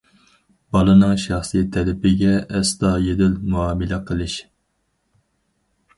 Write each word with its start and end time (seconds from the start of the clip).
بالىنىڭ 0.75 1.11
شەخسىي 1.23 1.67
تەلىپىگە 1.75 2.33
ئەستايىدىل 2.61 3.39
مۇئامىلە 3.53 4.01
قىلىش. 4.11 4.39